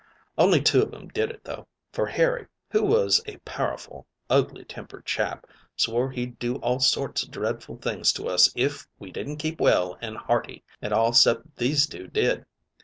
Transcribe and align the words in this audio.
"Only 0.35 0.59
two 0.63 0.81
of 0.81 0.91
'em 0.95 1.09
did 1.09 1.29
it 1.29 1.43
though, 1.43 1.67
for 1.91 2.07
Harry, 2.07 2.47
who 2.71 2.81
was 2.83 3.21
a 3.27 3.37
powerful, 3.45 4.07
ugly 4.31 4.63
tempered 4.65 5.05
chap, 5.05 5.45
swore 5.75 6.09
he'd 6.09 6.39
do 6.39 6.55
all 6.55 6.79
sorts 6.79 7.23
o' 7.23 7.27
dreadful 7.29 7.77
things 7.77 8.11
to 8.13 8.27
us 8.27 8.51
if 8.55 8.87
we 8.97 9.11
didn't 9.11 9.37
keep 9.37 9.61
well 9.61 9.99
and 10.01 10.17
hearty, 10.17 10.63
an' 10.81 10.91
all 10.91 11.13
'cept 11.13 11.55
these 11.57 11.85
two 11.85 12.07
did. 12.07 12.47